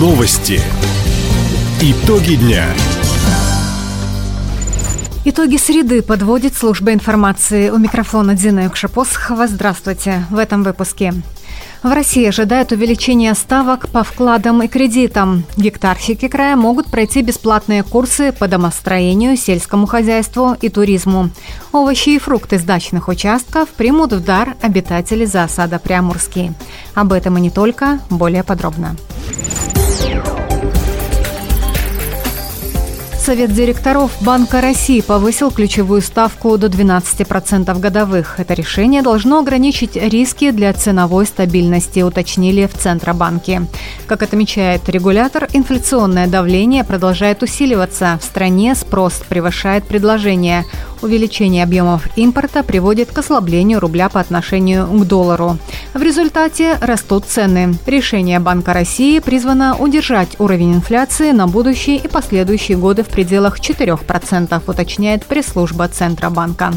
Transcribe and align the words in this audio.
Новости. 0.00 0.58
Итоги 1.82 2.36
дня. 2.36 2.64
Итоги 5.26 5.58
среды 5.58 6.00
подводит 6.00 6.54
служба 6.54 6.94
информации. 6.94 7.68
У 7.68 7.76
микрофона 7.76 8.34
Дина 8.34 8.64
Юкшапосхова. 8.64 9.46
Здравствуйте. 9.46 10.24
В 10.30 10.38
этом 10.38 10.62
выпуске. 10.62 11.12
В 11.82 11.92
России 11.92 12.24
ожидают 12.24 12.72
увеличения 12.72 13.34
ставок 13.34 13.90
по 13.90 14.02
вкладам 14.02 14.62
и 14.62 14.68
кредитам. 14.68 15.44
Гектарщики 15.58 16.28
края 16.28 16.56
могут 16.56 16.86
пройти 16.86 17.20
бесплатные 17.20 17.82
курсы 17.82 18.32
по 18.32 18.48
домостроению, 18.48 19.36
сельскому 19.36 19.86
хозяйству 19.86 20.56
и 20.62 20.70
туризму. 20.70 21.28
Овощи 21.72 22.10
и 22.10 22.18
фрукты 22.18 22.58
с 22.58 22.62
дачных 22.62 23.08
участков 23.08 23.68
примут 23.68 24.14
в 24.14 24.24
дар 24.24 24.56
обитатели 24.62 25.26
засада 25.26 25.78
Приамурский. 25.78 26.52
Об 26.94 27.12
этом 27.12 27.36
и 27.36 27.42
не 27.42 27.50
только, 27.50 28.00
более 28.08 28.44
подробно. 28.44 28.96
Совет 33.20 33.52
директоров 33.52 34.12
Банка 34.22 34.62
России 34.62 35.02
повысил 35.02 35.50
ключевую 35.50 36.00
ставку 36.00 36.56
до 36.56 36.68
12% 36.68 37.78
годовых. 37.78 38.40
Это 38.40 38.54
решение 38.54 39.02
должно 39.02 39.40
ограничить 39.40 39.94
риски 39.94 40.50
для 40.50 40.72
ценовой 40.72 41.26
стабильности, 41.26 42.00
уточнили 42.00 42.66
в 42.66 42.72
Центробанке. 42.72 43.66
Как 44.06 44.22
отмечает 44.22 44.88
регулятор, 44.88 45.48
инфляционное 45.52 46.28
давление 46.28 46.82
продолжает 46.82 47.42
усиливаться. 47.42 48.18
В 48.22 48.24
стране 48.24 48.74
спрос 48.74 49.22
превышает 49.28 49.84
предложение. 49.84 50.64
Увеличение 51.02 51.64
объемов 51.64 52.06
импорта 52.16 52.62
приводит 52.62 53.10
к 53.10 53.18
ослаблению 53.18 53.80
рубля 53.80 54.10
по 54.10 54.20
отношению 54.20 54.86
к 54.86 55.06
доллару. 55.06 55.56
В 55.94 56.02
результате 56.02 56.76
растут 56.82 57.24
цены. 57.24 57.74
Решение 57.86 58.38
Банка 58.38 58.74
России 58.74 59.18
призвано 59.18 59.76
удержать 59.78 60.38
уровень 60.38 60.74
инфляции 60.74 61.30
на 61.30 61.46
будущие 61.46 61.96
и 61.96 62.06
последующие 62.06 62.76
годы 62.76 63.02
в 63.02 63.08
пределах 63.08 63.60
4%, 63.60 64.62
уточняет 64.66 65.24
пресс-служба 65.24 65.88
Центробанка. 65.88 66.74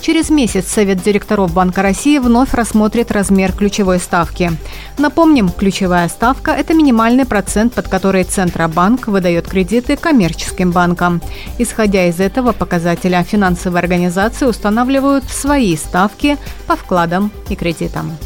Через 0.00 0.30
месяц 0.30 0.68
Совет 0.68 1.02
директоров 1.02 1.52
Банка 1.52 1.82
России 1.82 2.16
вновь 2.18 2.54
рассмотрит 2.54 3.12
размер 3.12 3.52
ключевой 3.52 3.98
ставки. 3.98 4.52
Напомним, 4.96 5.50
ключевая 5.50 6.08
ставка– 6.08 6.50
это 6.52 6.72
минимальный 6.72 7.26
процент, 7.26 7.74
под 7.74 7.88
который 7.88 8.24
Центробанк 8.24 9.06
выдает 9.06 9.46
кредиты 9.46 9.96
коммерческим 9.96 10.70
банкам. 10.70 11.20
Исходя 11.58 12.06
из 12.06 12.20
этого 12.20 12.52
показателя 12.52 13.22
финансового 13.22 13.65
финансовые 13.66 13.80
организации 13.80 14.46
устанавливают 14.46 15.24
свои 15.24 15.76
ставки 15.76 16.38
по 16.68 16.76
вкладам 16.76 17.32
и 17.48 17.56
кредитам. 17.56 18.16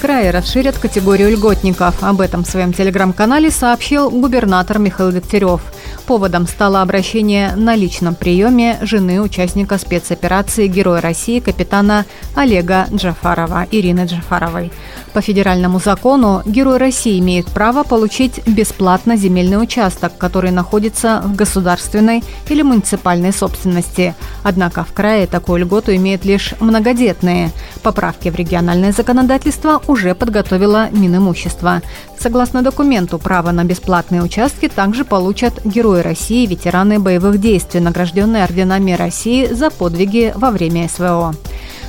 Крае 0.00 0.30
расширят 0.32 0.76
категорию 0.76 1.30
льготников. 1.30 2.02
Об 2.02 2.20
этом 2.20 2.42
в 2.42 2.48
своем 2.48 2.72
телеграм-канале 2.72 3.50
сообщил 3.50 4.10
губернатор 4.10 4.78
Михаил 4.78 5.12
Дегтярев. 5.12 5.60
Поводом 6.06 6.46
стало 6.46 6.82
обращение 6.82 7.56
на 7.56 7.74
личном 7.74 8.14
приеме 8.14 8.78
жены 8.82 9.22
участника 9.22 9.78
спецоперации 9.78 10.66
Героя 10.66 11.00
России 11.00 11.40
капитана 11.40 12.04
Олега 12.34 12.86
Джафарова, 12.92 13.66
Ирины 13.70 14.04
Джафаровой. 14.04 14.70
По 15.14 15.22
федеральному 15.22 15.80
закону 15.80 16.42
Герой 16.44 16.76
России 16.76 17.18
имеет 17.20 17.46
право 17.46 17.84
получить 17.84 18.46
бесплатно 18.46 19.16
земельный 19.16 19.62
участок, 19.62 20.18
который 20.18 20.50
находится 20.50 21.22
в 21.24 21.36
государственной 21.36 22.22
или 22.50 22.60
муниципальной 22.60 23.32
собственности. 23.32 24.14
Однако 24.42 24.84
в 24.84 24.92
крае 24.92 25.26
такую 25.26 25.60
льготу 25.60 25.94
имеют 25.96 26.26
лишь 26.26 26.52
многодетные. 26.60 27.50
Поправки 27.84 28.30
в 28.30 28.36
региональное 28.36 28.92
законодательство 28.92 29.82
уже 29.88 30.14
подготовила 30.14 30.88
Минимущество. 30.90 31.82
Согласно 32.18 32.62
документу, 32.62 33.18
право 33.18 33.50
на 33.50 33.62
бесплатные 33.64 34.22
участки 34.22 34.68
также 34.68 35.04
получат 35.04 35.62
Герои 35.66 36.00
России, 36.00 36.46
ветераны 36.46 36.98
боевых 36.98 37.38
действий, 37.38 37.80
награжденные 37.80 38.44
орденами 38.44 38.92
России 38.92 39.52
за 39.52 39.68
подвиги 39.68 40.32
во 40.34 40.50
время 40.50 40.88
СВО. 40.88 41.34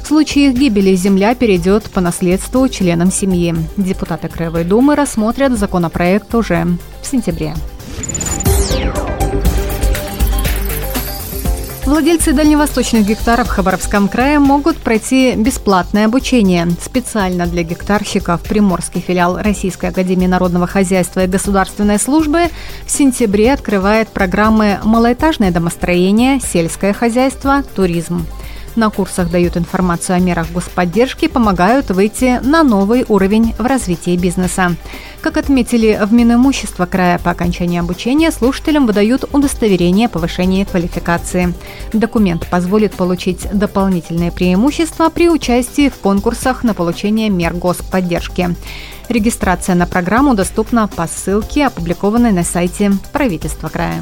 В 0.03 0.07
случае 0.07 0.49
их 0.49 0.57
гибели 0.57 0.93
земля 0.95 1.33
перейдет 1.33 1.85
по 1.85 2.01
наследству 2.01 2.67
членам 2.67 3.09
семьи. 3.09 3.55
Депутаты 3.77 4.27
Краевой 4.27 4.65
Думы 4.65 4.95
рассмотрят 4.95 5.57
законопроект 5.57 6.35
уже 6.35 6.67
в 7.01 7.07
сентябре. 7.07 7.53
Владельцы 11.85 12.33
дальневосточных 12.33 13.05
гектаров 13.05 13.47
в 13.47 13.51
Хабаровском 13.51 14.07
крае 14.07 14.39
могут 14.39 14.77
пройти 14.77 15.35
бесплатное 15.35 16.05
обучение. 16.05 16.67
Специально 16.81 17.45
для 17.45 17.61
гектарщиков 17.61 18.41
Приморский 18.41 19.01
филиал 19.01 19.37
Российской 19.37 19.91
академии 19.91 20.25
народного 20.25 20.65
хозяйства 20.65 21.23
и 21.23 21.27
государственной 21.27 21.99
службы 21.99 22.47
в 22.87 22.91
сентябре 22.91 23.53
открывает 23.53 24.07
программы 24.07 24.79
«Малоэтажное 24.83 25.51
домостроение», 25.51 26.39
«Сельское 26.39 26.91
хозяйство», 26.91 27.61
«Туризм». 27.75 28.25
На 28.75 28.89
курсах 28.89 29.31
дают 29.31 29.55
информацию 29.55 30.17
о 30.17 30.19
мерах 30.19 30.51
господдержки, 30.51 31.27
помогают 31.27 31.91
выйти 31.91 32.39
на 32.43 32.63
новый 32.63 33.05
уровень 33.07 33.53
в 33.57 33.65
развитии 33.65 34.17
бизнеса. 34.17 34.75
Как 35.21 35.37
отметили 35.37 35.99
в 36.05 36.11
Минимущество 36.11 36.85
края 36.85 37.17
по 37.17 37.31
окончании 37.31 37.79
обучения, 37.79 38.31
слушателям 38.31 38.85
выдают 38.85 39.23
удостоверение 39.33 40.09
повышения 40.09 40.65
квалификации. 40.65 41.53
Документ 41.93 42.47
позволит 42.47 42.93
получить 42.93 43.47
дополнительные 43.51 44.31
преимущества 44.31 45.09
при 45.09 45.29
участии 45.29 45.89
в 45.89 45.95
конкурсах 45.95 46.63
на 46.63 46.73
получение 46.73 47.29
мер 47.29 47.53
господдержки. 47.53 48.55
Регистрация 49.07 49.75
на 49.75 49.87
программу 49.87 50.35
доступна 50.35 50.87
по 50.87 51.07
ссылке, 51.07 51.67
опубликованной 51.67 52.31
на 52.31 52.43
сайте 52.43 52.91
правительства 53.13 53.69
края. 53.69 54.01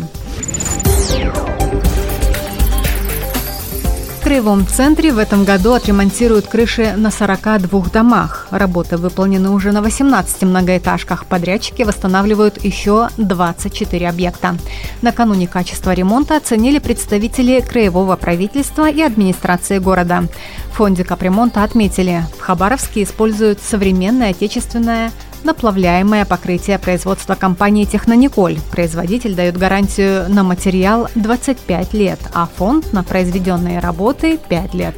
Краевом 4.23 4.65
центре 4.65 5.11
в 5.11 5.17
этом 5.17 5.43
году 5.43 5.73
отремонтируют 5.73 6.47
крыши 6.47 6.93
на 6.95 7.11
42 7.11 7.87
домах. 7.91 8.47
Работы 8.51 8.95
выполнены 8.95 9.49
уже 9.49 9.73
на 9.73 9.81
18 9.81 10.43
многоэтажках. 10.43 11.25
Подрядчики 11.25 11.83
восстанавливают 11.83 12.63
еще 12.63 13.09
24 13.17 14.07
объекта. 14.07 14.55
Накануне 15.01 15.49
качество 15.49 15.91
ремонта 15.91 16.37
оценили 16.37 16.79
представители 16.79 17.59
краевого 17.59 18.15
правительства 18.15 18.89
и 18.89 19.01
администрации 19.01 19.79
города. 19.79 20.23
В 20.71 20.77
фонде 20.77 21.03
капремонта 21.03 21.63
отметили, 21.63 22.23
в 22.37 22.39
Хабаровске 22.39 23.03
используют 23.03 23.59
современное 23.61 24.29
отечественное 24.29 25.11
наплавляемое 25.43 26.25
покрытие 26.25 26.79
производства 26.79 27.35
компании 27.35 27.85
«Технониколь». 27.85 28.59
Производитель 28.71 29.35
дает 29.35 29.57
гарантию 29.57 30.29
на 30.29 30.43
материал 30.43 31.09
25 31.15 31.93
лет, 31.93 32.19
а 32.33 32.47
фонд 32.47 32.93
на 32.93 33.03
произведенные 33.03 33.79
работы– 33.79 34.37
5 34.49 34.73
лет. 34.73 34.95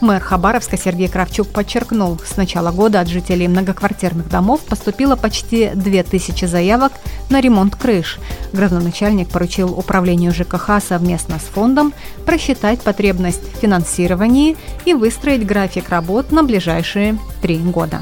Мэр 0.00 0.20
Хабаровска 0.20 0.76
Сергей 0.76 1.08
Кравчук 1.08 1.48
подчеркнул, 1.48 2.18
с 2.18 2.36
начала 2.36 2.72
года 2.72 3.00
от 3.00 3.08
жителей 3.08 3.46
многоквартирных 3.46 4.28
домов 4.28 4.60
поступило 4.62 5.14
почти 5.14 5.70
2000 5.74 6.44
заявок 6.44 6.92
на 7.30 7.40
ремонт 7.40 7.76
крыш. 7.76 8.18
Градоначальник 8.52 9.28
поручил 9.28 9.72
управлению 9.78 10.32
ЖКХ 10.32 10.82
совместно 10.86 11.38
с 11.38 11.44
фондом 11.44 11.94
просчитать 12.26 12.80
потребность 12.80 13.42
в 13.54 13.60
финансировании 13.60 14.56
и 14.84 14.92
выстроить 14.94 15.46
график 15.46 15.88
работ 15.88 16.32
на 16.32 16.42
ближайшие 16.42 17.16
три 17.40 17.58
года. 17.58 18.00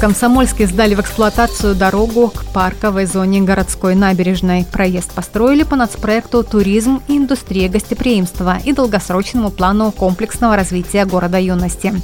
Комсомольске 0.00 0.66
сдали 0.66 0.94
в 0.94 1.00
эксплуатацию 1.00 1.74
дорогу 1.74 2.32
к 2.34 2.44
парковой 2.52 3.06
зоне 3.06 3.40
городской 3.42 3.94
набережной. 3.94 4.66
Проезд 4.70 5.12
построили 5.12 5.62
по 5.62 5.76
нацпроекту 5.76 6.42
«Туризм 6.42 7.00
и 7.06 7.16
индустрия 7.16 7.68
гостеприимства» 7.68 8.58
и 8.64 8.72
долгосрочному 8.72 9.50
плану 9.50 9.92
комплексного 9.92 10.56
развития 10.56 11.04
города 11.04 11.38
юности. 11.38 11.94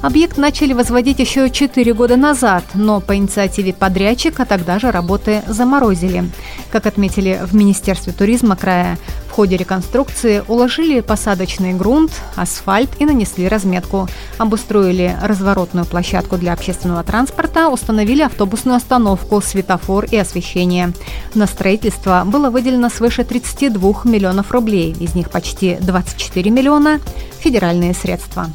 Объект 0.00 0.38
начали 0.38 0.72
возводить 0.72 1.18
еще 1.18 1.50
4 1.50 1.92
года 1.92 2.16
назад, 2.16 2.64
но 2.74 3.00
по 3.00 3.14
инициативе 3.16 3.74
подрядчика 3.74 4.46
тогда 4.46 4.78
же 4.78 4.90
работы 4.90 5.42
заморозили. 5.46 6.24
Как 6.72 6.86
отметили 6.86 7.40
в 7.44 7.54
Министерстве 7.54 8.12
туризма 8.12 8.56
края, 8.56 8.96
в 9.28 9.32
ходе 9.32 9.56
реконструкции 9.56 10.42
уложили 10.48 11.00
посадочный 11.00 11.74
грунт, 11.74 12.10
асфальт 12.34 12.90
и 12.98 13.04
нанесли 13.04 13.46
разметку. 13.46 14.08
Обустроили 14.38 15.16
разворотную 15.22 15.86
площадку 15.86 16.36
для 16.36 16.52
общественного 16.52 17.04
транспорта, 17.04 17.68
установили 17.68 18.22
автобусную 18.22 18.76
остановку, 18.76 19.40
светофор 19.40 19.89
и 19.98 20.16
освещение. 20.16 20.92
На 21.34 21.46
строительство 21.46 22.22
было 22.24 22.50
выделено 22.50 22.88
свыше 22.88 23.24
32 23.24 24.02
миллионов 24.04 24.52
рублей, 24.52 24.96
из 24.98 25.14
них 25.14 25.30
почти 25.30 25.76
24 25.80 26.50
миллиона– 26.50 27.00
федеральные 27.40 27.94
средства. 27.94 28.48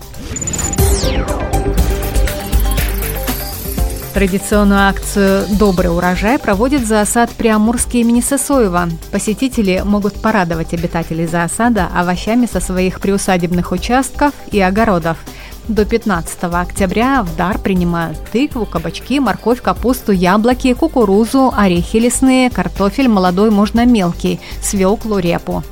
Традиционную 4.14 4.88
акцию 4.88 5.46
«Добрый 5.60 5.92
урожай» 5.92 6.40
проводит 6.40 6.88
зоосад 6.88 7.32
Приамурский 7.32 8.00
имени 8.00 8.22
Сосоева. 8.22 8.88
Посетители 9.12 9.82
могут 9.84 10.14
порадовать 10.22 10.74
обитателей 10.74 11.28
зоосада 11.28 11.90
овощами 11.94 12.46
со 12.46 12.62
своих 12.62 13.02
приусадебных 13.02 13.74
участков 13.74 14.32
и 14.52 14.62
огородов– 14.62 15.18
До 15.68 15.84
15 15.84 16.44
октября 16.44 17.24
в 17.24 17.36
дар 17.36 17.58
принимают 17.58 18.24
тыкву, 18.32 18.68
кабачки, 18.68 19.20
морковь, 19.20 19.64
капусту, 19.64 20.12
яблоки, 20.12 20.74
кукурузу, 20.74 21.52
орехи 21.58 21.98
лесные, 21.98 22.52
картофель 22.52 23.08
молодой 23.08 23.50
можно 23.50 23.84
мелкий, 23.84 24.40
свеклу, 24.62 25.18
репу. 25.18 25.64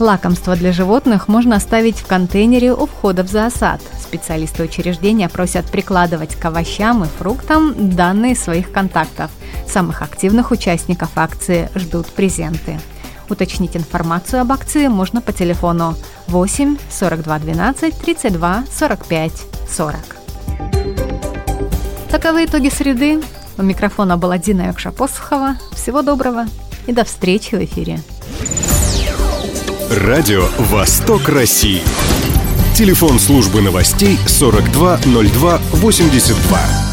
Лакомство 0.00 0.56
для 0.56 0.72
животных 0.72 1.28
можно 1.28 1.56
оставить 1.56 1.98
в 1.98 2.06
контейнере 2.06 2.72
у 2.72 2.86
входа 2.86 3.22
в 3.22 3.28
зоосад. 3.28 3.82
Специалисты 4.02 4.64
учреждения 4.64 5.28
просят 5.28 5.66
прикладывать 5.66 6.36
к 6.36 6.44
овощам 6.46 7.04
и 7.04 7.06
фруктам 7.06 7.90
данные 7.94 8.36
своих 8.36 8.72
контактов. 8.72 9.30
Самых 9.68 10.00
активных 10.00 10.52
участников 10.52 11.10
акции 11.16 11.68
ждут 11.74 12.06
презенты. 12.06 12.80
Уточнить 13.28 13.76
информацию 13.76 14.42
об 14.42 14.52
акции 14.52 14.88
можно 14.88 15.20
по 15.20 15.32
телефону 15.32 15.96
8 16.28 16.76
42 16.90 17.38
12 17.38 17.98
32 17.98 18.64
45 18.70 19.32
40. 19.68 19.96
Таковы 22.10 22.44
итоги 22.44 22.68
среды. 22.68 23.22
У 23.56 23.62
микрофона 23.62 24.16
была 24.16 24.38
Дина 24.38 24.62
Якша-Посохова. 24.62 25.56
Всего 25.72 26.02
доброго 26.02 26.46
и 26.86 26.92
до 26.92 27.04
встречи 27.04 27.54
в 27.54 27.64
эфире. 27.64 28.00
Радио 29.90 30.44
«Восток 30.58 31.28
России». 31.28 31.82
Телефон 32.74 33.20
службы 33.20 33.62
новостей 33.62 34.18
420282. 34.26 36.83